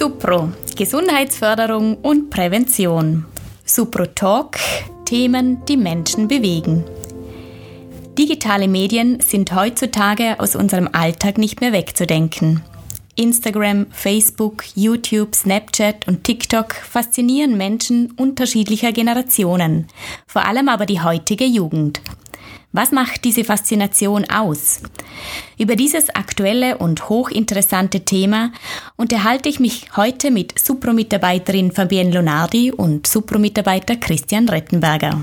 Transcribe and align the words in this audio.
Supro, 0.00 0.50
Gesundheitsförderung 0.78 1.98
und 1.98 2.30
Prävention. 2.30 3.26
Supro 3.66 4.06
Talk, 4.06 4.56
Themen, 5.04 5.62
die 5.66 5.76
Menschen 5.76 6.26
bewegen. 6.26 6.84
Digitale 8.18 8.66
Medien 8.66 9.20
sind 9.20 9.54
heutzutage 9.54 10.40
aus 10.40 10.56
unserem 10.56 10.88
Alltag 10.92 11.36
nicht 11.36 11.60
mehr 11.60 11.74
wegzudenken. 11.74 12.62
Instagram, 13.14 13.88
Facebook, 13.90 14.64
YouTube, 14.74 15.34
Snapchat 15.34 16.08
und 16.08 16.24
TikTok 16.24 16.72
faszinieren 16.72 17.58
Menschen 17.58 18.12
unterschiedlicher 18.12 18.92
Generationen, 18.92 19.86
vor 20.26 20.46
allem 20.46 20.70
aber 20.70 20.86
die 20.86 21.02
heutige 21.02 21.44
Jugend. 21.44 22.00
Was 22.72 22.92
macht 22.92 23.24
diese 23.24 23.42
Faszination 23.42 24.30
aus? 24.30 24.80
Über 25.58 25.74
dieses 25.74 26.08
aktuelle 26.10 26.78
und 26.78 27.08
hochinteressante 27.08 28.04
Thema 28.04 28.52
unterhalte 28.96 29.48
ich 29.48 29.58
mich 29.58 29.96
heute 29.96 30.30
mit 30.30 30.56
Supro-Mitarbeiterin 30.56 31.72
Fabienne 31.72 32.12
Lonardi 32.12 32.70
und 32.70 33.08
Supro-Mitarbeiter 33.08 33.96
Christian 33.96 34.48
Rettenberger. 34.48 35.20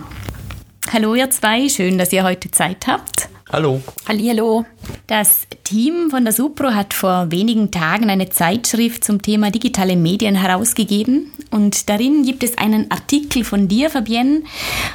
Hallo 0.91 1.15
ihr 1.15 1.31
zwei, 1.31 1.69
schön, 1.69 1.97
dass 1.97 2.11
ihr 2.11 2.25
heute 2.25 2.51
Zeit 2.51 2.85
habt. 2.85 3.29
Hallo. 3.49 3.81
Hallo. 4.09 4.65
Das 5.07 5.47
Team 5.63 6.09
von 6.09 6.25
der 6.25 6.33
Supro 6.33 6.71
hat 6.71 6.93
vor 6.93 7.31
wenigen 7.31 7.71
Tagen 7.71 8.09
eine 8.09 8.27
Zeitschrift 8.27 9.05
zum 9.05 9.21
Thema 9.21 9.51
digitale 9.51 9.95
Medien 9.95 10.35
herausgegeben 10.35 11.31
und 11.51 11.89
darin 11.89 12.23
gibt 12.23 12.43
es 12.43 12.57
einen 12.57 12.91
Artikel 12.91 13.43
von 13.43 13.67
dir, 13.67 13.89
Fabienne, 13.89 14.43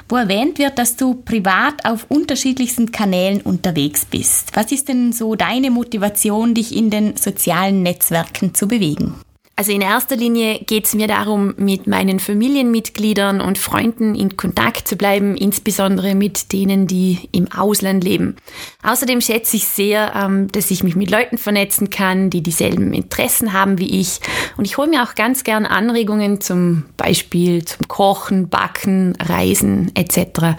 wo 0.09 0.17
erwähnt 0.17 0.59
wird, 0.59 0.79
dass 0.79 0.97
du 0.97 1.15
privat 1.15 1.85
auf 1.85 2.07
unterschiedlichsten 2.09 2.93
Kanälen 2.93 3.41
unterwegs 3.41 4.05
bist. 4.05 4.55
Was 4.55 4.73
ist 4.73 4.89
denn 4.89 5.13
so 5.13 5.35
deine 5.35 5.71
Motivation, 5.71 6.55
dich 6.55 6.77
in 6.77 6.91
den 6.91 7.17
sozialen 7.17 7.83
Netzwerken 7.83 8.55
zu 8.55 8.69
bewegen? 8.69 9.15
Also 9.55 9.71
in 9.71 9.83
erster 9.83 10.17
Linie 10.17 10.61
geht 10.61 10.87
es 10.87 10.95
mir 10.95 11.07
darum, 11.07 11.55
mit 11.59 11.87
meinen 11.87 12.21
Familienmitgliedern 12.21 13.43
und 13.43 13.59
Freunden 13.59 14.15
in 14.15 14.37
Kontakt 14.39 14.89
zu 14.89 14.97
bleiben, 14.97 15.37
insbesondere 15.37 16.15
mit 16.15 16.53
denen, 16.53 16.87
die 16.87 17.29
im 17.33 17.53
Ausland 17.53 18.03
leben. 18.03 18.37
Außerdem 18.83 19.21
schätze 19.21 19.57
ich 19.57 19.67
sehr, 19.67 20.15
ähm, 20.17 20.51
dass 20.51 20.71
ich 20.71 20.83
mich 20.83 20.97
mit 20.97 21.11
Leuten 21.11 21.37
vernetzen 21.37 21.91
kann, 21.91 22.31
die 22.31 22.43
dieselben 22.43 22.95
Interessen 22.95 23.53
haben 23.53 23.79
wie 23.79 24.01
ich. 24.01 24.21
Und 24.57 24.65
ich 24.65 24.79
hole 24.79 24.89
mir 24.89 25.03
auch 25.03 25.15
ganz 25.15 25.45
gern 25.45 25.67
Anregungen 25.67 26.41
zum 26.41 26.85
Beispiel 26.97 27.63
zum 27.65 27.87
Kochen, 27.89 28.49
Backen, 28.49 29.15
Reisen 29.21 29.93
etc. 29.95 30.57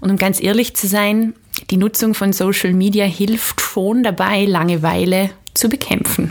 Und 0.00 0.10
um 0.10 0.16
ganz 0.16 0.40
ehrlich 0.40 0.76
zu 0.76 0.86
sein, 0.86 1.34
die 1.70 1.78
Nutzung 1.78 2.14
von 2.14 2.32
Social 2.32 2.74
Media 2.74 3.06
hilft 3.06 3.60
schon 3.60 4.04
dabei, 4.04 4.44
Langeweile 4.44 5.30
zu 5.52 5.68
bekämpfen. 5.68 6.25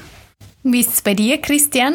Wie 0.67 0.79
ist 0.79 0.93
es 0.93 1.01
bei 1.03 1.13
dir, 1.13 1.37
Christian? 1.37 1.93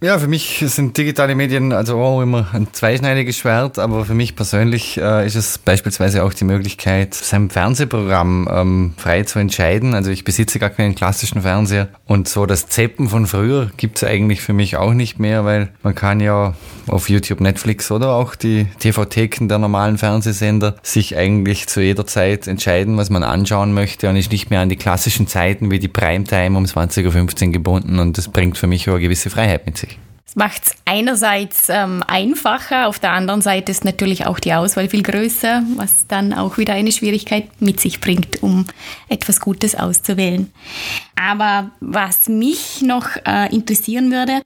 Ja, 0.00 0.16
für 0.16 0.28
mich 0.28 0.62
sind 0.64 0.96
digitale 0.96 1.34
Medien 1.34 1.72
also 1.72 1.98
auch 1.98 2.22
immer 2.22 2.46
ein 2.52 2.68
zweischneidiges 2.72 3.36
Schwert, 3.36 3.80
aber 3.80 4.04
für 4.04 4.14
mich 4.14 4.36
persönlich 4.36 4.96
äh, 4.96 5.26
ist 5.26 5.34
es 5.34 5.58
beispielsweise 5.58 6.22
auch 6.22 6.32
die 6.32 6.44
Möglichkeit, 6.44 7.14
sein 7.14 7.50
Fernsehprogramm 7.50 8.48
ähm, 8.48 8.94
frei 8.96 9.24
zu 9.24 9.40
entscheiden. 9.40 9.94
Also 9.94 10.12
ich 10.12 10.22
besitze 10.22 10.60
gar 10.60 10.70
keinen 10.70 10.94
klassischen 10.94 11.42
Fernseher 11.42 11.88
und 12.06 12.28
so 12.28 12.46
das 12.46 12.68
Zeppen 12.68 13.08
von 13.08 13.26
früher 13.26 13.72
gibt 13.76 13.96
es 13.96 14.04
eigentlich 14.04 14.40
für 14.40 14.52
mich 14.52 14.76
auch 14.76 14.94
nicht 14.94 15.18
mehr, 15.18 15.44
weil 15.44 15.70
man 15.82 15.96
kann 15.96 16.20
ja 16.20 16.54
auf 16.86 17.10
YouTube, 17.10 17.40
Netflix 17.40 17.90
oder 17.90 18.12
auch 18.12 18.36
die 18.36 18.66
TV-Theken 18.78 19.48
der 19.48 19.58
normalen 19.58 19.98
Fernsehsender 19.98 20.76
sich 20.80 21.16
eigentlich 21.16 21.66
zu 21.66 21.80
jeder 21.80 22.06
Zeit 22.06 22.46
entscheiden, 22.46 22.96
was 22.98 23.10
man 23.10 23.24
anschauen 23.24 23.72
möchte 23.72 24.08
und 24.08 24.14
ist 24.14 24.30
nicht 24.30 24.50
mehr 24.50 24.60
an 24.60 24.68
die 24.68 24.76
klassischen 24.76 25.26
Zeiten 25.26 25.72
wie 25.72 25.80
die 25.80 25.88
Primetime 25.88 26.56
um 26.56 26.66
20.15 26.66 27.46
Uhr 27.46 27.52
gebunden 27.52 27.98
und 27.98 28.16
das 28.16 28.28
bringt 28.28 28.56
für 28.58 28.68
mich 28.68 28.88
auch 28.88 28.94
eine 28.94 29.02
gewisse 29.02 29.28
Freiheit 29.28 29.66
mit 29.66 29.76
sich. 29.76 29.87
Es 30.28 30.36
macht 30.36 30.66
es 30.66 30.72
einerseits 30.84 31.70
ähm, 31.70 32.04
einfacher, 32.06 32.86
auf 32.86 32.98
der 32.98 33.12
anderen 33.12 33.40
Seite 33.40 33.72
ist 33.72 33.86
natürlich 33.86 34.26
auch 34.26 34.38
die 34.38 34.52
Auswahl 34.52 34.90
viel 34.90 35.02
größer, 35.02 35.62
was 35.76 36.06
dann 36.06 36.34
auch 36.34 36.58
wieder 36.58 36.74
eine 36.74 36.92
Schwierigkeit 36.92 37.48
mit 37.62 37.80
sich 37.80 37.98
bringt, 37.98 38.42
um 38.42 38.66
etwas 39.08 39.40
Gutes 39.40 39.74
auszuwählen. 39.74 40.52
Aber 41.16 41.70
was 41.80 42.28
mich 42.28 42.82
noch 42.82 43.08
äh, 43.24 43.54
interessieren 43.54 44.12
würde, 44.12 44.42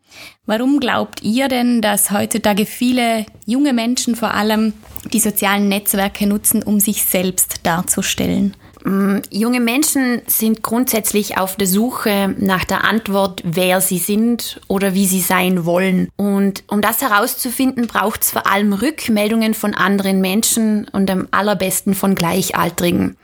warum 0.46 0.78
glaubt 0.78 1.20
ihr 1.24 1.48
denn, 1.48 1.82
dass 1.82 2.12
heutzutage 2.12 2.64
viele 2.64 3.26
junge 3.44 3.72
Menschen 3.72 4.14
vor 4.14 4.34
allem 4.34 4.74
die 5.12 5.18
sozialen 5.18 5.68
Netzwerke 5.68 6.28
nutzen, 6.28 6.62
um 6.62 6.78
sich 6.78 7.02
selbst 7.02 7.66
darzustellen? 7.66 8.54
Mm, 8.84 9.18
junge 9.30 9.60
Menschen 9.60 10.22
sind 10.26 10.62
grundsätzlich 10.62 11.38
auf 11.38 11.56
der 11.56 11.66
Suche 11.66 12.34
nach 12.38 12.64
der 12.64 12.84
Antwort, 12.84 13.40
wer 13.44 13.80
sie 13.80 13.98
sind 13.98 14.60
oder 14.68 14.94
wie 14.94 15.06
sie 15.06 15.20
sein 15.20 15.64
wollen. 15.64 16.08
Und 16.16 16.64
um 16.68 16.80
das 16.80 17.00
herauszufinden, 17.00 17.86
braucht 17.86 18.22
es 18.22 18.30
vor 18.30 18.46
allem 18.46 18.72
Rückmeldungen 18.72 19.54
von 19.54 19.74
anderen 19.74 20.20
Menschen 20.20 20.88
und 20.92 21.10
am 21.10 21.28
allerbesten 21.30 21.94
von 21.94 22.14
Gleichaltrigen. 22.14 23.16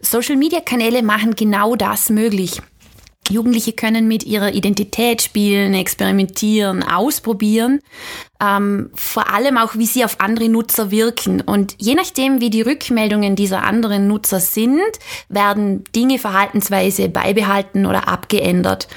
Social-Media-Kanäle 0.00 1.02
machen 1.02 1.34
genau 1.36 1.76
das 1.76 2.10
möglich. 2.10 2.60
Jugendliche 3.30 3.72
können 3.72 4.06
mit 4.06 4.24
ihrer 4.24 4.52
Identität 4.52 5.22
spielen, 5.22 5.72
experimentieren, 5.72 6.82
ausprobieren 6.82 7.80
ähm, 8.44 8.90
vor 8.94 9.30
allem 9.32 9.56
auch, 9.58 9.74
wie 9.76 9.86
sie 9.86 10.04
auf 10.04 10.20
andere 10.20 10.48
Nutzer 10.48 10.90
wirken. 10.90 11.40
Und 11.40 11.74
je 11.78 11.94
nachdem, 11.94 12.40
wie 12.40 12.50
die 12.50 12.62
Rückmeldungen 12.62 13.36
dieser 13.36 13.62
anderen 13.62 14.06
Nutzer 14.06 14.40
sind, 14.40 14.80
werden 15.28 15.84
Dinge 15.94 16.18
verhaltensweise 16.18 17.08
beibehalten 17.08 17.86
oder 17.86 18.08
abgeändert. 18.08 18.88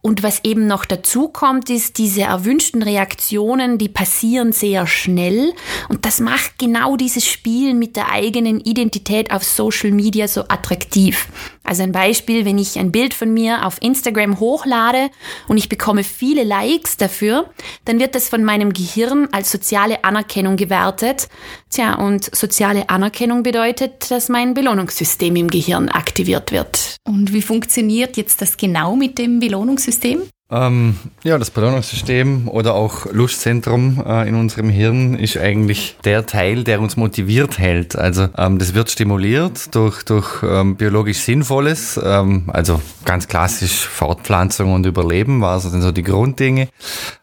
Und 0.00 0.22
was 0.22 0.44
eben 0.44 0.66
noch 0.66 0.84
dazu 0.84 1.28
kommt, 1.28 1.70
ist 1.70 1.98
diese 1.98 2.22
erwünschten 2.22 2.82
Reaktionen, 2.82 3.78
die 3.78 3.88
passieren 3.88 4.52
sehr 4.52 4.86
schnell. 4.86 5.52
Und 5.88 6.04
das 6.04 6.20
macht 6.20 6.58
genau 6.58 6.96
dieses 6.96 7.26
Spielen 7.26 7.78
mit 7.78 7.96
der 7.96 8.10
eigenen 8.10 8.60
Identität 8.60 9.30
auf 9.32 9.44
Social 9.44 9.90
Media 9.90 10.26
so 10.28 10.42
attraktiv. 10.48 11.28
Also 11.68 11.82
ein 11.82 11.92
Beispiel, 11.92 12.46
wenn 12.46 12.56
ich 12.56 12.78
ein 12.78 12.92
Bild 12.92 13.12
von 13.12 13.34
mir 13.34 13.66
auf 13.66 13.76
Instagram 13.82 14.40
hochlade 14.40 15.10
und 15.48 15.58
ich 15.58 15.68
bekomme 15.68 16.02
viele 16.02 16.42
Likes 16.42 16.96
dafür, 16.96 17.50
dann 17.84 18.00
wird 18.00 18.14
das 18.14 18.30
von 18.30 18.42
meinem 18.42 18.72
Gehirn 18.72 18.87
als 19.32 19.50
soziale 19.50 20.04
Anerkennung 20.04 20.56
gewertet. 20.56 21.28
Tja, 21.70 21.94
und 21.94 22.34
soziale 22.34 22.88
Anerkennung 22.88 23.42
bedeutet, 23.42 24.10
dass 24.10 24.28
mein 24.28 24.54
Belohnungssystem 24.54 25.36
im 25.36 25.48
Gehirn 25.48 25.88
aktiviert 25.88 26.52
wird. 26.52 26.96
Und 27.04 27.32
wie 27.32 27.42
funktioniert 27.42 28.16
jetzt 28.16 28.40
das 28.40 28.56
genau 28.56 28.96
mit 28.96 29.18
dem 29.18 29.40
Belohnungssystem? 29.40 30.22
Ähm, 30.50 30.96
ja, 31.24 31.36
das 31.36 31.50
Belohnungssystem 31.50 32.48
oder 32.48 32.72
auch 32.72 33.04
Lustzentrum 33.12 34.02
äh, 34.06 34.26
in 34.26 34.34
unserem 34.34 34.70
Hirn 34.70 35.14
ist 35.14 35.36
eigentlich 35.36 35.98
der 36.04 36.24
Teil, 36.24 36.64
der 36.64 36.80
uns 36.80 36.96
motiviert 36.96 37.58
hält. 37.58 37.96
Also 37.96 38.28
ähm, 38.34 38.58
das 38.58 38.72
wird 38.72 38.90
stimuliert 38.90 39.74
durch, 39.74 40.04
durch 40.04 40.42
ähm, 40.42 40.76
biologisch 40.76 41.18
Sinnvolles, 41.18 42.00
ähm, 42.02 42.44
also 42.46 42.80
ganz 43.04 43.28
klassisch 43.28 43.86
Fortpflanzung 43.86 44.72
und 44.72 44.86
Überleben 44.86 45.42
war 45.42 45.60
so, 45.60 45.68
so 45.68 45.92
die 45.92 46.02
Grunddinge. 46.02 46.68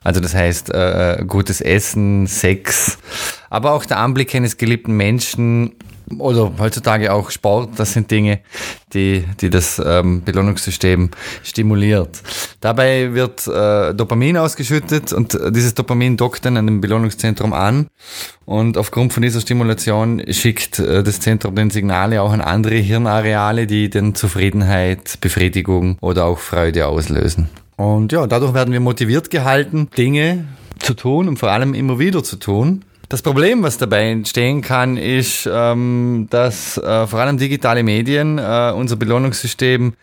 Also 0.04 0.20
das 0.20 0.36
heißt 0.36 0.70
äh, 0.70 1.24
gutes 1.28 1.62
Essen, 1.62 2.28
Sex, 2.28 3.00
aber 3.50 3.72
auch 3.72 3.86
der 3.86 3.98
Anblick 3.98 4.36
eines 4.36 4.58
geliebten 4.58 4.96
Menschen 4.96 5.72
oder 6.18 6.52
heutzutage 6.60 7.12
auch 7.12 7.32
Sport, 7.32 7.72
das 7.78 7.94
sind 7.94 8.12
Dinge, 8.12 8.40
die, 8.94 9.26
die 9.42 9.50
das 9.50 9.82
ähm, 9.84 10.24
Belohnungssystem 10.24 11.10
stimuliert. 11.44 12.22
Dabei 12.62 13.14
wird 13.14 13.48
äh, 13.48 13.94
Dopamin 13.94 14.38
ausgeschüttet 14.38 15.14
und 15.14 15.38
dieses 15.50 15.74
Dopamin 15.74 16.18
dockt 16.18 16.46
dann 16.46 16.58
an 16.58 16.68
dem 16.68 16.82
Belohnungszentrum 16.82 17.54
an 17.54 17.88
und 18.46 18.78
aufgrund 18.78 19.14
von 19.14 19.24
dieser 19.24 19.42
Stimulation 19.42 20.22
schickt 20.30 20.80
äh, 20.80 21.04
das 21.04 21.20
Zentrum 21.20 21.56
den 21.56 21.70
Signale 21.72 22.22
auch 22.22 22.32
an 22.32 22.42
andere 22.42 22.76
Hirnareale, 22.76 23.68
die 23.68 23.90
dann 23.90 24.16
Zufriedenheit, 24.16 25.20
Befriedigung 25.22 25.98
oder 26.02 26.26
auch 26.26 26.40
Freude 26.40 26.88
auslösen. 26.88 27.50
Und 27.78 28.12
ja, 28.12 28.26
dadurch 28.28 28.54
werden 28.54 28.72
wir 28.72 28.80
motiviert 28.80 29.30
gehalten, 29.30 29.90
Dinge 29.98 30.46
zu 30.80 30.94
tun 30.94 31.28
und 31.28 31.38
vor 31.38 31.52
allem 31.52 31.74
immer 31.74 32.00
wieder 32.00 32.24
zu 32.24 32.38
tun. 32.38 32.84
Das 33.08 33.22
Problem, 33.22 33.62
was 33.62 33.78
dabei 33.78 34.10
entstehen 34.10 34.62
kann, 34.62 34.98
ist, 34.98 35.48
ähm, 35.52 36.28
dass 36.32 36.78
äh, 36.78 37.06
vor 37.06 37.20
allem 37.20 37.38
digitale 37.38 37.84
Medien 37.84 38.40
äh, 38.40 38.74
unser 38.76 38.96
Belohnungssystem 38.96 39.94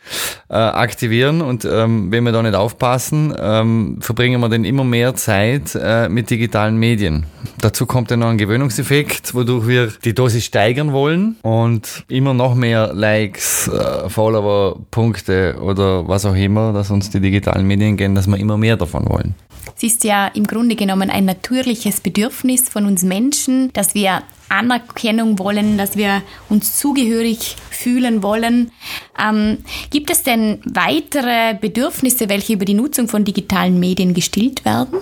äh, 0.49 0.55
aktivieren 0.55 1.41
und 1.41 1.65
ähm, 1.65 2.13
wenn 2.13 2.23
wir 2.23 2.31
da 2.31 2.43
nicht 2.43 2.55
aufpassen, 2.55 3.35
ähm, 3.37 3.99
verbringen 4.01 4.41
wir 4.41 4.49
dann 4.49 4.65
immer 4.65 4.85
mehr 4.85 5.15
Zeit 5.15 5.77
mit 6.09 6.31
digitalen 6.31 6.77
Medien. 6.77 7.27
Dazu 7.61 7.87
kommt 7.87 8.11
dann 8.11 8.21
noch 8.21 8.29
ein 8.29 8.39
Gewöhnungseffekt, 8.39 9.35
wodurch 9.35 9.67
wir 9.67 9.93
die 10.05 10.15
Dosis 10.15 10.45
steigern 10.45 10.93
wollen 10.93 11.37
und 11.43 12.05
immer 12.09 12.35
noch 12.35 12.55
mehr 12.55 12.93
Likes, 12.93 13.71
Follower, 14.09 14.79
Punkte 14.91 15.57
oder 15.61 16.07
was 16.07 16.25
auch 16.25 16.35
immer, 16.35 16.73
dass 16.73 16.91
uns 16.91 17.11
die 17.11 17.21
digitalen 17.21 17.67
Medien 17.67 17.97
gehen, 17.97 18.15
dass 18.15 18.27
wir 18.27 18.37
immer 18.37 18.57
mehr 18.57 18.77
davon 18.77 19.09
wollen. 19.09 19.35
Es 19.77 19.83
ist 19.83 20.05
ja 20.05 20.29
im 20.29 20.47
Grunde 20.47 20.77
genommen 20.77 21.11
ein 21.11 21.25
natürliches 21.25 22.01
Bedürfnis 22.01 22.69
von 22.69 22.87
uns 22.87 22.92
Menschen, 23.03 23.73
dass 23.73 23.95
wir 23.95 24.23
Anerkennung 24.51 25.39
wollen, 25.39 25.79
dass 25.79 25.97
wir 25.97 26.23
uns 26.51 26.79
zugehörig 26.79 27.57
fühlen 27.71 28.23
wollen. 28.23 28.71
Ähm, 29.19 29.59
gibt 29.91 30.11
es 30.11 30.23
denn 30.23 30.61
weitere 30.65 31.55
Bedürfnisse, 31.59 32.29
welche 32.29 32.53
über 32.53 32.67
die 32.67 32.75
Nutzung 32.75 33.09
von 33.09 33.25
digitalen 33.25 33.81
Medien 33.81 34.13
gestillt 34.13 34.65
werden? 34.65 34.99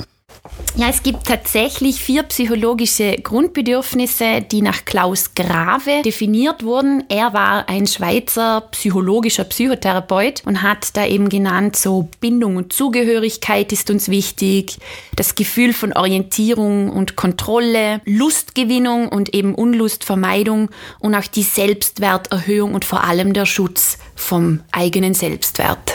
Ja, 0.77 0.89
es 0.89 1.03
gibt 1.03 1.27
tatsächlich 1.27 2.01
vier 2.01 2.23
psychologische 2.23 3.17
Grundbedürfnisse, 3.17 4.41
die 4.41 4.63
nach 4.63 4.85
Klaus 4.85 5.35
Grave 5.35 6.03
definiert 6.05 6.63
wurden. 6.63 7.05
Er 7.09 7.35
war 7.35 7.69
ein 7.69 7.87
Schweizer 7.87 8.63
psychologischer 8.71 9.45
Psychotherapeut 9.45 10.43
und 10.47 10.63
hat 10.63 10.97
da 10.97 11.05
eben 11.07 11.29
genannt, 11.29 11.77
so 11.77 12.09
Bindung 12.21 12.57
und 12.57 12.73
Zugehörigkeit 12.73 13.73
ist 13.73 13.91
uns 13.91 14.09
wichtig, 14.09 14.79
das 15.17 15.35
Gefühl 15.35 15.73
von 15.73 15.93
Orientierung 15.93 16.91
und 16.91 17.17
Kontrolle, 17.17 18.01
Lustgewinnung 18.05 19.09
und 19.09 19.35
eben 19.35 19.55
Unlustvermeidung 19.55 20.71
und 21.01 21.15
auch 21.15 21.27
die 21.27 21.43
Selbstwerterhöhung 21.43 22.75
und 22.75 22.85
vor 22.85 23.05
allem 23.05 23.33
der 23.33 23.45
Schutz 23.45 23.99
vom 24.15 24.61
eigenen 24.73 25.15
Selbstwert. 25.15 25.95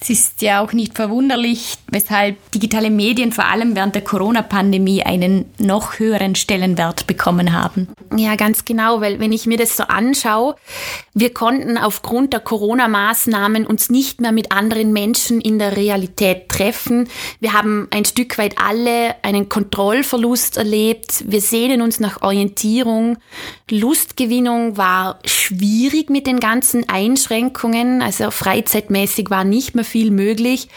Es 0.00 0.10
ist 0.10 0.42
ja 0.42 0.62
auch 0.62 0.72
nicht 0.72 0.94
verwunderlich, 0.94 1.74
weshalb 1.90 2.36
digitale 2.52 2.90
Medien 2.90 3.32
vor 3.32 3.46
allem 3.46 3.74
während 3.74 3.94
der 3.94 4.02
Corona-Pandemie 4.02 5.02
einen 5.02 5.46
noch 5.58 5.98
höheren 5.98 6.34
Stellenwert 6.34 7.06
bekommen 7.06 7.52
haben. 7.52 7.88
Ja, 8.16 8.36
ganz 8.36 8.64
genau, 8.64 9.00
weil 9.00 9.18
wenn 9.18 9.32
ich 9.32 9.46
mir 9.46 9.58
das 9.58 9.76
so 9.76 9.84
anschaue, 9.84 10.54
wir 11.14 11.34
konnten 11.34 11.76
aufgrund 11.76 12.32
der 12.32 12.40
Corona-Maßnahmen 12.40 13.66
uns 13.66 13.90
nicht 13.90 14.20
mehr 14.20 14.32
mit 14.32 14.52
anderen 14.52 14.92
Menschen 14.92 15.40
in 15.40 15.58
der 15.58 15.76
Realität 15.76 16.48
treffen. 16.48 17.08
Wir 17.40 17.52
haben 17.52 17.88
ein 17.90 18.04
Stück 18.04 18.38
weit 18.38 18.56
alle 18.58 19.16
einen 19.22 19.48
Kontrollverlust 19.48 20.56
erlebt. 20.56 21.24
Wir 21.26 21.40
sehnen 21.40 21.82
uns 21.82 21.98
nach 21.98 22.22
Orientierung. 22.22 23.18
Lustgewinnung 23.70 24.76
war 24.76 25.18
schwierig 25.48 26.10
mit 26.10 26.26
den 26.26 26.40
ganzen 26.40 26.88
Einschränkungen. 26.88 28.02
Also 28.02 28.30
freizeitmäßig 28.30 29.30
war 29.30 29.44
nicht 29.44 29.74
mehr 29.74 29.84
viel 29.84 30.10
möglich. 30.10 30.68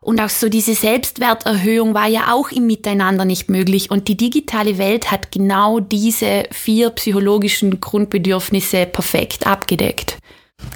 Und 0.00 0.20
auch 0.20 0.28
so 0.28 0.48
diese 0.48 0.74
Selbstwerterhöhung 0.74 1.94
war 1.94 2.06
ja 2.06 2.32
auch 2.32 2.50
im 2.50 2.66
Miteinander 2.66 3.24
nicht 3.24 3.48
möglich. 3.48 3.90
Und 3.90 4.08
die 4.08 4.16
digitale 4.16 4.78
Welt 4.78 5.10
hat 5.10 5.32
genau 5.32 5.80
diese 5.80 6.44
vier 6.50 6.90
psychologischen 6.90 7.80
Grundbedürfnisse 7.80 8.86
perfekt 8.86 9.46
abgedeckt. 9.46 10.18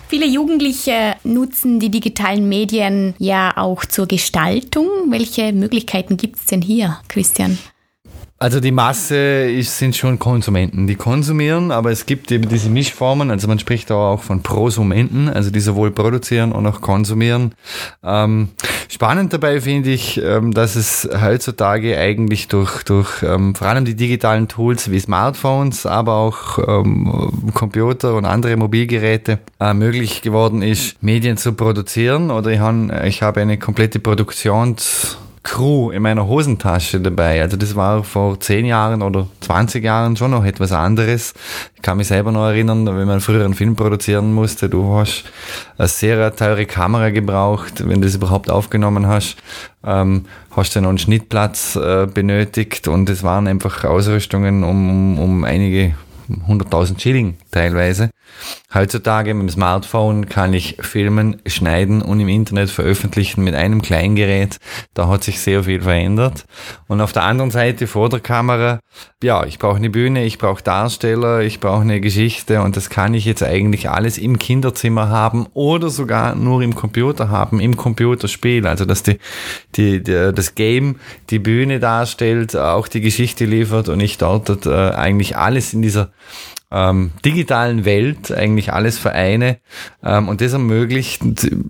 Viele 0.08 0.26
Jugendliche 0.26 1.16
nutzen 1.24 1.80
die 1.80 1.90
digitalen 1.90 2.48
Medien 2.48 3.14
ja 3.18 3.56
auch 3.56 3.84
zur 3.84 4.06
Gestaltung. 4.06 4.86
Welche 5.08 5.52
Möglichkeiten 5.52 6.16
gibt 6.16 6.36
es 6.36 6.46
denn 6.46 6.62
hier, 6.62 7.00
Christian? 7.08 7.58
Also 8.42 8.58
die 8.58 8.72
Masse 8.72 9.14
ist, 9.44 9.78
sind 9.78 9.94
schon 9.94 10.18
Konsumenten, 10.18 10.88
die 10.88 10.96
konsumieren, 10.96 11.70
aber 11.70 11.92
es 11.92 12.06
gibt 12.06 12.32
eben 12.32 12.48
diese 12.48 12.70
Mischformen, 12.70 13.30
also 13.30 13.46
man 13.46 13.60
spricht 13.60 13.88
da 13.88 13.94
auch 13.94 14.20
von 14.24 14.42
Prosumenten, 14.42 15.28
also 15.28 15.52
die 15.52 15.60
sowohl 15.60 15.92
produzieren 15.92 16.50
und 16.50 16.66
auch 16.66 16.80
konsumieren. 16.80 17.54
Ähm, 18.02 18.48
spannend 18.88 19.32
dabei 19.32 19.60
finde 19.60 19.90
ich, 19.90 20.20
ähm, 20.20 20.52
dass 20.52 20.74
es 20.74 21.08
heutzutage 21.22 21.96
eigentlich 21.96 22.48
durch, 22.48 22.82
durch 22.82 23.22
ähm, 23.22 23.54
vor 23.54 23.68
allem 23.68 23.84
die 23.84 23.94
digitalen 23.94 24.48
Tools 24.48 24.90
wie 24.90 24.98
Smartphones, 24.98 25.86
aber 25.86 26.16
auch 26.16 26.58
ähm, 26.66 27.52
Computer 27.54 28.16
und 28.16 28.24
andere 28.24 28.56
Mobilgeräte 28.56 29.38
äh, 29.60 29.72
möglich 29.72 30.20
geworden 30.20 30.62
ist, 30.62 31.00
Medien 31.00 31.36
zu 31.36 31.52
produzieren 31.52 32.32
oder 32.32 32.50
ich, 32.50 32.58
han, 32.58 32.92
ich 33.04 33.22
habe 33.22 33.40
eine 33.40 33.56
komplette 33.56 34.00
Produktions 34.00 35.16
Crew 35.42 35.90
in 35.90 36.02
meiner 36.02 36.26
Hosentasche 36.26 37.00
dabei. 37.00 37.42
Also 37.42 37.56
das 37.56 37.74
war 37.74 38.04
vor 38.04 38.38
10 38.38 38.64
Jahren 38.64 39.02
oder 39.02 39.26
20 39.40 39.82
Jahren 39.82 40.16
schon 40.16 40.30
noch 40.30 40.44
etwas 40.44 40.70
anderes. 40.72 41.34
Ich 41.74 41.82
kann 41.82 41.96
mich 41.96 42.06
selber 42.06 42.30
noch 42.30 42.46
erinnern, 42.46 42.86
wenn 42.86 43.08
man 43.08 43.20
früher 43.20 43.44
einen 43.44 43.54
Film 43.54 43.74
produzieren 43.74 44.32
musste, 44.32 44.68
du 44.68 44.94
hast 44.94 45.24
eine 45.78 45.88
sehr 45.88 46.34
teure 46.36 46.66
Kamera 46.66 47.10
gebraucht, 47.10 47.86
wenn 47.86 48.00
du 48.00 48.06
das 48.06 48.14
überhaupt 48.14 48.50
aufgenommen 48.50 49.08
hast, 49.08 49.36
ähm, 49.84 50.26
hast 50.52 50.76
du 50.76 50.80
noch 50.80 50.90
einen 50.90 50.98
Schnittplatz 50.98 51.74
äh, 51.74 52.06
benötigt 52.06 52.86
und 52.86 53.10
es 53.10 53.24
waren 53.24 53.48
einfach 53.48 53.84
Ausrüstungen 53.84 54.62
um, 54.62 55.18
um, 55.18 55.44
einige 55.44 55.94
100.000 56.48 57.00
Schilling 57.00 57.36
teilweise. 57.50 58.10
Heutzutage 58.74 59.34
mit 59.34 59.42
dem 59.42 59.50
Smartphone 59.50 60.30
kann 60.30 60.54
ich 60.54 60.78
filmen, 60.80 61.42
schneiden 61.46 62.00
und 62.00 62.20
im 62.20 62.28
Internet 62.28 62.70
veröffentlichen 62.70 63.44
mit 63.44 63.54
einem 63.54 63.82
kleinen 63.82 64.16
Gerät. 64.16 64.58
Da 64.94 65.08
hat 65.08 65.24
sich 65.24 65.40
sehr 65.40 65.64
viel 65.64 65.82
verändert. 65.82 66.46
Und 66.88 67.02
auf 67.02 67.12
der 67.12 67.24
anderen 67.24 67.50
Seite 67.50 67.86
vor 67.86 68.08
der 68.08 68.20
Kamera, 68.20 68.80
ja, 69.22 69.44
ich 69.44 69.58
brauche 69.58 69.76
eine 69.76 69.90
Bühne, 69.90 70.24
ich 70.24 70.38
brauche 70.38 70.62
Darsteller, 70.62 71.40
ich 71.40 71.60
brauche 71.60 71.82
eine 71.82 72.00
Geschichte 72.00 72.62
und 72.62 72.76
das 72.76 72.88
kann 72.88 73.12
ich 73.12 73.26
jetzt 73.26 73.42
eigentlich 73.42 73.90
alles 73.90 74.16
im 74.16 74.38
Kinderzimmer 74.38 75.10
haben 75.10 75.46
oder 75.52 75.90
sogar 75.90 76.34
nur 76.34 76.62
im 76.62 76.74
Computer 76.74 77.28
haben, 77.28 77.60
im 77.60 77.76
Computerspiel. 77.76 78.66
Also 78.66 78.86
dass 78.86 79.02
die, 79.02 79.18
die, 79.76 80.02
die 80.02 80.32
das 80.34 80.54
Game 80.54 80.96
die 81.28 81.38
Bühne 81.38 81.78
darstellt, 81.78 82.56
auch 82.56 82.88
die 82.88 83.02
Geschichte 83.02 83.44
liefert 83.44 83.90
und 83.90 84.00
ich 84.00 84.16
dort 84.16 84.64
äh, 84.64 84.70
eigentlich 84.70 85.36
alles 85.36 85.74
in 85.74 85.82
dieser 85.82 86.10
ähm, 86.72 87.12
digitalen 87.24 87.84
Welt 87.84 88.32
eigentlich 88.32 88.72
alles 88.72 88.98
vereine 88.98 89.58
ähm, 90.02 90.28
und 90.28 90.40
das 90.40 90.52
ermöglicht 90.52 91.22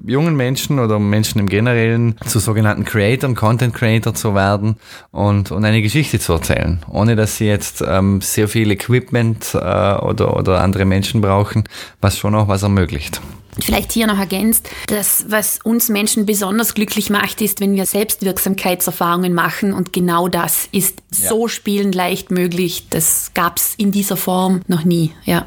jungen 0.07 0.37
Menschen 0.37 0.79
oder 0.79 0.99
Menschen 0.99 1.41
im 1.41 1.49
Generellen 1.49 2.17
zu 2.25 2.39
sogenannten 2.39 2.85
Creatoren, 2.85 3.35
Content 3.35 3.75
Creator 3.75 4.15
zu 4.15 4.35
werden 4.35 4.77
und, 5.11 5.51
und 5.51 5.65
eine 5.65 5.83
Geschichte 5.83 6.19
zu 6.19 6.35
erzählen, 6.35 6.81
ohne 6.89 7.17
dass 7.17 7.37
sie 7.37 7.47
jetzt 7.47 7.83
ähm, 7.87 8.21
sehr 8.21 8.49
viel 8.49 8.71
Equipment 8.71 9.55
äh, 9.55 9.59
oder, 9.59 10.37
oder 10.37 10.61
andere 10.61 10.85
Menschen 10.85 11.21
brauchen, 11.21 11.65
was 12.01 12.19
schon 12.19 12.35
auch 12.35 12.49
was 12.49 12.63
ermöglicht. 12.63 13.21
Vielleicht 13.61 13.93
hier 13.93 14.07
noch 14.07 14.19
ergänzt, 14.19 14.71
das, 14.87 15.27
was 15.29 15.59
uns 15.63 15.91
Menschen 15.91 16.25
besonders 16.25 16.73
glücklich 16.73 17.11
macht, 17.11 17.43
ist, 17.43 17.61
wenn 17.61 17.75
wir 17.75 17.85
Selbstwirksamkeitserfahrungen 17.85 19.35
machen 19.35 19.75
und 19.75 19.93
genau 19.93 20.29
das 20.29 20.69
ist 20.73 21.03
ja. 21.19 21.29
so 21.29 21.49
spielend 21.49 21.95
leicht 21.95 22.31
möglich. 22.31 22.87
Das 22.89 23.33
gab 23.35 23.59
es 23.59 23.75
in 23.77 23.93
dieser 23.93 24.17
Form 24.17 24.63
noch 24.69 24.85
nie, 24.85 25.13
ja. 25.25 25.45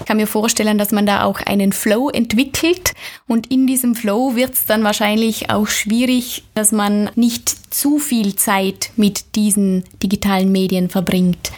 Ich 0.00 0.06
kann 0.06 0.16
mir 0.16 0.26
vorstellen, 0.26 0.78
dass 0.78 0.90
man 0.90 1.06
da 1.06 1.24
auch 1.24 1.40
einen 1.40 1.72
Flow 1.72 2.08
entwickelt 2.08 2.92
und 3.28 3.52
in 3.52 3.66
diesem 3.66 3.94
Flow 3.94 4.34
wird 4.34 4.54
es 4.54 4.64
dann 4.64 4.82
wahrscheinlich 4.82 5.50
auch 5.50 5.68
schwierig, 5.68 6.44
dass 6.54 6.72
man 6.72 7.10
nicht 7.14 7.72
zu 7.72 7.98
viel 7.98 8.34
Zeit 8.34 8.90
mit 8.96 9.36
diesen 9.36 9.84
digitalen 10.02 10.50
Medien 10.50 10.88
verbringt. 10.88 11.52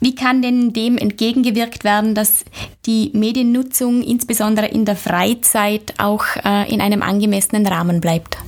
Wie 0.00 0.14
kann 0.14 0.40
denn 0.40 0.72
dem 0.72 0.96
entgegengewirkt 0.96 1.84
werden, 1.84 2.14
dass 2.14 2.44
die 2.86 3.10
Mediennutzung 3.12 4.02
insbesondere 4.02 4.66
in 4.66 4.86
der 4.86 4.96
Freizeit 4.96 5.94
auch 5.98 6.24
äh, 6.42 6.72
in 6.72 6.80
einem 6.80 7.02
angemessenen 7.02 7.66
Rahmen 7.66 8.00
bleibt? 8.00 8.38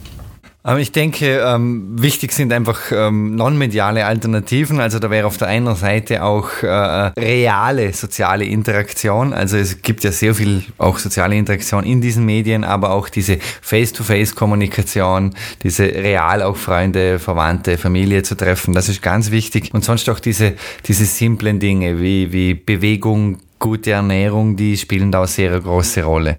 Ich 0.78 0.92
denke, 0.92 1.40
ähm, 1.44 2.00
wichtig 2.00 2.30
sind 2.30 2.52
einfach 2.52 2.92
ähm, 2.92 3.34
non-mediale 3.34 4.06
Alternativen. 4.06 4.78
Also 4.78 5.00
da 5.00 5.10
wäre 5.10 5.26
auf 5.26 5.36
der 5.36 5.48
einen 5.48 5.74
Seite 5.74 6.22
auch 6.22 6.62
äh, 6.62 6.68
reale 6.68 7.92
soziale 7.92 8.44
Interaktion. 8.44 9.32
Also 9.32 9.56
es 9.56 9.82
gibt 9.82 10.04
ja 10.04 10.12
sehr 10.12 10.36
viel 10.36 10.62
auch 10.78 10.98
soziale 10.98 11.34
Interaktion 11.34 11.82
in 11.82 12.00
diesen 12.00 12.24
Medien, 12.24 12.62
aber 12.62 12.90
auch 12.90 13.08
diese 13.08 13.38
Face-to-Face-Kommunikation, 13.40 15.34
diese 15.64 15.82
real 15.82 16.42
auch 16.42 16.56
Freunde, 16.56 17.18
Verwandte, 17.18 17.76
Familie 17.76 18.22
zu 18.22 18.36
treffen. 18.36 18.72
Das 18.72 18.88
ist 18.88 19.02
ganz 19.02 19.32
wichtig. 19.32 19.74
Und 19.74 19.84
sonst 19.84 20.08
auch 20.08 20.20
diese, 20.20 20.54
diese 20.86 21.06
simplen 21.06 21.58
Dinge 21.58 22.00
wie, 22.00 22.32
wie 22.32 22.54
Bewegung, 22.54 23.38
gute 23.62 23.92
Ernährung, 23.92 24.56
die 24.56 24.76
spielen 24.76 25.10
da 25.10 25.20
eine 25.20 25.28
sehr 25.28 25.58
große 25.58 26.02
Rolle. 26.02 26.38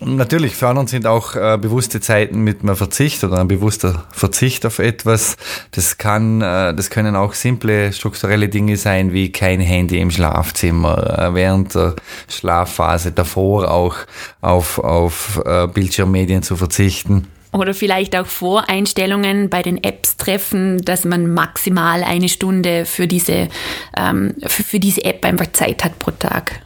Natürlich 0.00 0.56
fördern 0.56 0.88
sind 0.88 1.06
auch 1.06 1.36
äh, 1.36 1.56
bewusste 1.56 2.00
Zeiten 2.00 2.40
mit 2.40 2.62
einem 2.62 2.76
Verzicht 2.76 3.24
oder 3.24 3.38
ein 3.38 3.48
bewusster 3.48 4.04
Verzicht 4.10 4.66
auf 4.66 4.80
etwas. 4.80 5.36
Das 5.70 5.96
kann, 5.96 6.42
äh, 6.42 6.74
das 6.74 6.90
können 6.90 7.16
auch 7.16 7.32
simple 7.32 7.92
strukturelle 7.92 8.48
Dinge 8.48 8.76
sein, 8.76 9.12
wie 9.12 9.30
kein 9.30 9.60
Handy 9.60 10.00
im 10.00 10.10
Schlafzimmer, 10.10 11.18
äh, 11.18 11.34
während 11.34 11.74
der 11.74 11.94
Schlafphase 12.28 13.12
davor 13.12 13.70
auch 13.70 13.96
auf, 14.40 14.78
auf 14.80 15.40
äh, 15.46 15.68
Bildschirmmedien 15.68 16.42
zu 16.42 16.56
verzichten 16.56 17.28
oder 17.52 17.74
vielleicht 17.74 18.14
auch 18.16 18.26
Voreinstellungen 18.26 19.48
bei 19.48 19.62
den 19.62 19.82
Apps 19.82 20.16
treffen, 20.16 20.78
dass 20.78 21.04
man 21.04 21.32
maximal 21.32 22.02
eine 22.02 22.28
Stunde 22.28 22.84
für 22.84 23.06
diese, 23.06 23.48
ähm, 23.96 24.34
für, 24.46 24.62
für, 24.62 24.80
diese 24.80 25.04
App 25.04 25.24
einfach 25.24 25.52
Zeit 25.52 25.84
hat 25.84 25.98
pro 25.98 26.10
Tag. 26.10 26.60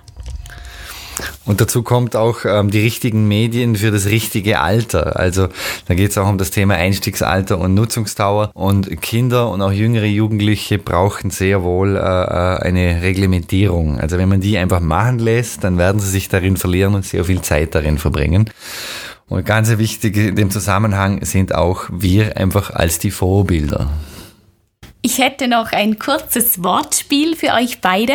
Und 1.45 1.61
dazu 1.61 1.83
kommt 1.83 2.17
auch 2.17 2.45
ähm, 2.45 2.71
die 2.71 2.81
richtigen 2.81 3.27
Medien 3.29 3.77
für 3.77 3.91
das 3.91 4.07
richtige 4.07 4.61
Alter. 4.61 5.19
Also 5.19 5.49
da 5.87 5.95
geht 5.95 6.11
es 6.11 6.19
auch 6.19 6.29
um 6.29 6.39
das 6.39 6.51
Thema 6.51 6.75
Einstiegsalter 6.75 7.59
und 7.59 7.75
Nutzungsdauer. 7.75 8.51
Und 8.55 9.01
Kinder 9.03 9.51
und 9.51 9.61
auch 9.61 9.73
jüngere 9.73 10.07
Jugendliche 10.07 10.79
brauchen 10.79 11.31
sehr 11.31 11.63
wohl 11.63 11.97
äh, 11.97 12.01
äh 12.01 12.63
eine 12.63 13.03
Reglementierung. 13.03 13.99
Also 13.99 14.19
wenn 14.19 14.29
man 14.29 14.41
die 14.41 14.57
einfach 14.57 14.81
machen 14.81 15.19
lässt, 15.19 15.65
dann 15.65 15.79
werden 15.79 16.01
sie 16.01 16.11
sich 16.11 16.29
darin 16.29 16.57
verlieren 16.57 16.95
und 16.95 17.05
sehr 17.05 17.25
viel 17.25 17.43
Zeit 17.43 17.75
darin 17.75 17.99
verbringen. 17.99 18.49
Und 19.29 19.47
ganz 19.47 19.77
wichtig 19.79 20.17
in 20.17 20.37
dem 20.37 20.51
Zusammenhang 20.51 21.25
sind 21.25 21.55
auch 21.55 21.89
wir 21.91 22.37
einfach 22.37 22.71
als 22.71 22.99
die 22.99 23.11
Vorbilder. 23.11 23.91
Ich 25.01 25.19
hätte 25.19 25.49
noch 25.49 25.73
ein 25.73 25.99
kurzes 25.99 26.63
Wortspiel 26.63 27.35
für 27.35 27.55
euch 27.55 27.81
beide. 27.81 28.15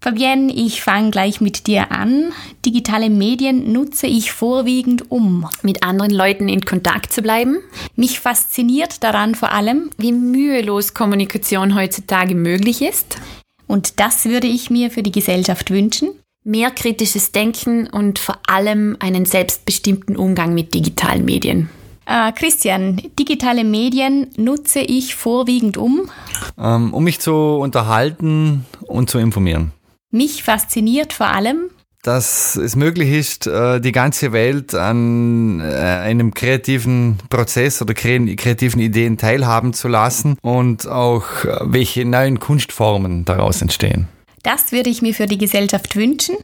Fabienne, 0.00 0.52
ich 0.52 0.82
fange 0.82 1.10
gleich 1.10 1.40
mit 1.40 1.66
dir 1.66 1.90
an. 1.90 2.32
Digitale 2.64 3.10
Medien 3.10 3.72
nutze 3.72 4.06
ich 4.06 4.30
vorwiegend, 4.30 5.10
um 5.10 5.48
mit 5.62 5.82
anderen 5.82 6.12
Leuten 6.12 6.48
in 6.48 6.64
Kontakt 6.64 7.12
zu 7.12 7.22
bleiben. 7.22 7.58
Mich 7.96 8.20
fasziniert 8.20 9.02
daran 9.02 9.34
vor 9.34 9.50
allem, 9.50 9.90
wie 9.98 10.12
mühelos 10.12 10.94
Kommunikation 10.94 11.74
heutzutage 11.74 12.36
möglich 12.36 12.82
ist. 12.82 13.18
Und 13.66 13.98
das 13.98 14.26
würde 14.26 14.46
ich 14.46 14.70
mir 14.70 14.92
für 14.92 15.02
die 15.02 15.10
Gesellschaft 15.10 15.70
wünschen. 15.70 16.10
Mehr 16.48 16.70
kritisches 16.70 17.32
Denken 17.32 17.88
und 17.88 18.20
vor 18.20 18.38
allem 18.46 18.96
einen 19.00 19.24
selbstbestimmten 19.24 20.16
Umgang 20.16 20.54
mit 20.54 20.74
digitalen 20.74 21.24
Medien. 21.24 21.70
Äh, 22.06 22.30
Christian, 22.30 23.02
digitale 23.18 23.64
Medien 23.64 24.28
nutze 24.36 24.78
ich 24.78 25.16
vorwiegend 25.16 25.76
um? 25.76 26.08
Ähm, 26.56 26.94
um 26.94 27.02
mich 27.02 27.18
zu 27.18 27.34
unterhalten 27.34 28.64
und 28.82 29.10
zu 29.10 29.18
informieren. 29.18 29.72
Mich 30.12 30.44
fasziniert 30.44 31.12
vor 31.12 31.26
allem, 31.26 31.64
dass 32.04 32.54
es 32.54 32.76
möglich 32.76 33.10
ist, 33.10 33.48
äh, 33.48 33.80
die 33.80 33.90
ganze 33.90 34.32
Welt 34.32 34.72
an 34.72 35.58
äh, 35.58 35.64
einem 35.64 36.32
kreativen 36.32 37.18
Prozess 37.28 37.82
oder 37.82 37.92
kreativen 37.92 38.80
Ideen 38.80 39.18
teilhaben 39.18 39.72
zu 39.72 39.88
lassen 39.88 40.38
und 40.42 40.86
auch 40.86 41.24
äh, 41.44 41.56
welche 41.62 42.04
neuen 42.04 42.38
Kunstformen 42.38 43.24
daraus 43.24 43.62
entstehen. 43.62 44.06
Das 44.46 44.70
würde 44.70 44.90
ich 44.90 45.02
mir 45.02 45.12
für 45.12 45.26
die 45.26 45.38
Gesellschaft 45.38 45.96
wünschen. 45.96 46.36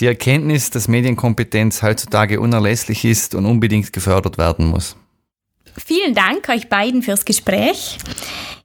Die 0.00 0.06
Erkenntnis, 0.06 0.70
dass 0.70 0.88
Medienkompetenz 0.88 1.80
heutzutage 1.80 2.40
unerlässlich 2.40 3.04
ist 3.04 3.36
und 3.36 3.46
unbedingt 3.46 3.92
gefördert 3.92 4.36
werden 4.36 4.66
muss. 4.66 4.96
Vielen 5.78 6.12
Dank 6.12 6.48
euch 6.48 6.68
beiden 6.68 7.02
fürs 7.02 7.24
Gespräch. 7.24 7.98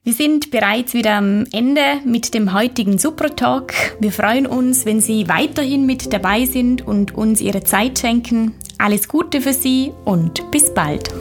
Wir 0.04 0.14
sind 0.14 0.50
bereits 0.50 0.96
wieder 0.96 1.14
am 1.14 1.46
Ende 1.52 2.02
mit 2.06 2.34
dem 2.34 2.54
heutigen 2.54 2.98
Supra-Talk. 2.98 3.72
Wir 4.00 4.12
freuen 4.12 4.48
uns, 4.48 4.84
wenn 4.88 5.00
Sie 5.00 5.28
weiterhin 5.28 5.86
mit 5.86 6.12
dabei 6.12 6.46
sind 6.46 6.82
und 6.82 7.14
uns 7.14 7.40
Ihre 7.40 7.64
Zeit 7.64 8.00
schenken. 8.00 8.56
Alles 8.80 9.08
Gute 9.08 9.42
für 9.42 9.54
Sie 9.54 9.92
und 10.06 10.50
bis 10.50 10.74
bald. 10.74 11.12